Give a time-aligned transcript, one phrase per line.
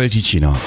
[0.00, 0.58] del Ticino.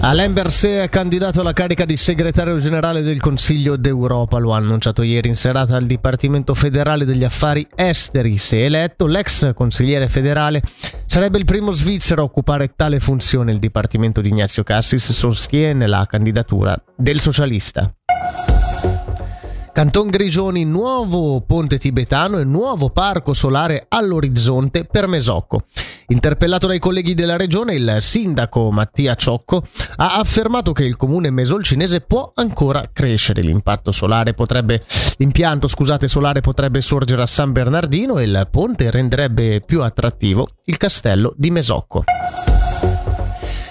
[0.00, 5.00] Alain Berset è candidato alla carica di segretario generale del Consiglio d'Europa, lo ha annunciato
[5.00, 8.36] ieri in serata al Dipartimento federale degli affari esteri.
[8.36, 10.62] Se eletto, l'ex consigliere federale
[11.06, 13.52] sarebbe il primo svizzero a occupare tale funzione.
[13.52, 17.90] Il Dipartimento di Ignazio Cassis sostiene la candidatura del socialista.
[19.76, 25.64] Canton Grigioni, nuovo ponte tibetano e nuovo parco solare all'orizzonte per Mesocco.
[26.06, 29.66] Interpellato dai colleghi della regione, il sindaco Mattia Ciocco
[29.96, 33.42] ha affermato che il comune mesolcinese può ancora crescere.
[33.42, 34.82] L'impatto solare potrebbe,
[35.18, 40.78] l'impianto scusate, solare potrebbe sorgere a San Bernardino e il ponte renderebbe più attrattivo il
[40.78, 42.02] castello di Mesocco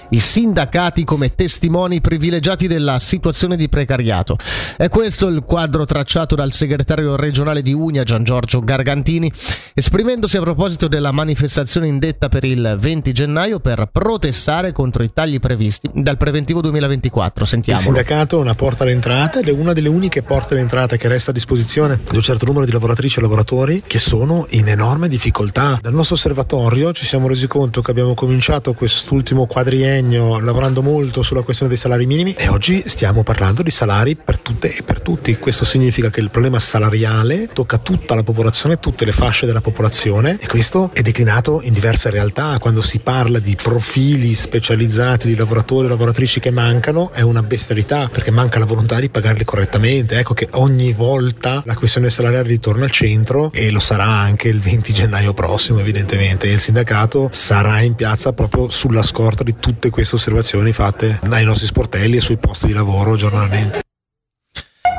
[0.09, 4.37] i sindacati come testimoni privilegiati della situazione di precariato.
[4.77, 9.31] È questo il quadro tracciato dal segretario regionale di Unia Gian Giorgio Gargantini,
[9.73, 15.39] esprimendosi a proposito della manifestazione indetta per il 20 gennaio per protestare contro i tagli
[15.39, 17.45] previsti dal preventivo 2024.
[17.45, 17.79] Sentiamo.
[17.79, 21.31] Il sindacato è una porta d'entrata ed è una delle uniche porte d'entrata che resta
[21.31, 25.77] a disposizione di un certo numero di lavoratrici e lavoratori che sono in enorme difficoltà.
[25.81, 31.21] Dal nostro osservatorio ci siamo resi conto che abbiamo cominciato quest'ultimo quadriennio impegno lavorando molto
[31.21, 34.99] sulla questione dei salari minimi e oggi stiamo parlando di salari per tutte e per
[34.99, 35.37] tutti.
[35.37, 40.37] Questo significa che il problema salariale tocca tutta la popolazione, tutte le fasce della popolazione
[40.39, 42.57] e questo è declinato in diverse realtà.
[42.59, 48.09] Quando si parla di profili specializzati di lavoratori e lavoratrici che mancano è una bestialità
[48.11, 50.17] perché manca la volontà di pagarli correttamente.
[50.17, 54.59] Ecco che ogni volta la questione salariale ritorna al centro e lo sarà anche il
[54.59, 56.47] 20 gennaio prossimo evidentemente.
[56.47, 61.67] Il sindacato sarà in piazza proprio sulla scorta di tutte queste osservazioni fatte dai nostri
[61.67, 63.83] sportelli e sui posti di lavoro giornalmente.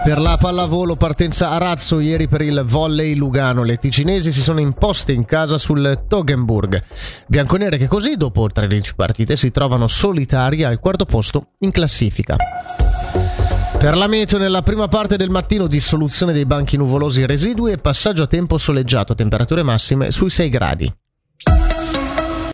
[0.07, 3.65] Per la pallavolo partenza a razzo ieri per il volley Lugano.
[3.65, 6.81] Le ticinesi si sono imposte in casa sul Togenburg.
[7.27, 12.37] Bianconere che così dopo 13 partite si trovano solitari al quarto posto in classifica.
[13.79, 18.23] Per la meteo nella prima parte del mattino dissoluzione dei banchi nuvolosi residui e passaggio
[18.23, 20.95] a tempo soleggiato, temperature massime sui 6 gradi.